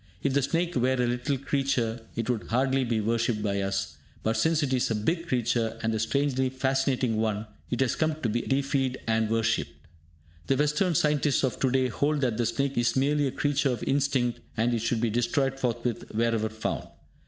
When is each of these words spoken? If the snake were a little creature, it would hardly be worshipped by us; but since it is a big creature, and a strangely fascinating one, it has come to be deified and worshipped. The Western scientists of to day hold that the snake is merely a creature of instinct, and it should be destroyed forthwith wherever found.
If 0.23 0.33
the 0.33 0.41
snake 0.41 0.73
were 0.75 0.93
a 0.95 1.05
little 1.05 1.37
creature, 1.37 2.01
it 2.15 2.27
would 2.27 2.47
hardly 2.47 2.83
be 2.83 2.99
worshipped 2.99 3.43
by 3.43 3.61
us; 3.61 3.97
but 4.23 4.35
since 4.35 4.63
it 4.63 4.73
is 4.73 4.89
a 4.89 4.95
big 4.95 5.27
creature, 5.27 5.77
and 5.83 5.93
a 5.93 5.99
strangely 5.99 6.49
fascinating 6.49 7.17
one, 7.17 7.45
it 7.69 7.81
has 7.81 7.95
come 7.95 8.19
to 8.23 8.27
be 8.29 8.41
deified 8.41 8.97
and 9.05 9.29
worshipped. 9.29 9.73
The 10.47 10.57
Western 10.57 10.95
scientists 10.95 11.43
of 11.43 11.59
to 11.59 11.69
day 11.69 11.89
hold 11.89 12.21
that 12.21 12.37
the 12.37 12.47
snake 12.47 12.79
is 12.79 12.95
merely 12.95 13.27
a 13.27 13.31
creature 13.31 13.69
of 13.69 13.83
instinct, 13.83 14.39
and 14.57 14.73
it 14.73 14.79
should 14.79 15.01
be 15.01 15.11
destroyed 15.11 15.59
forthwith 15.59 16.03
wherever 16.15 16.49
found. 16.49 16.87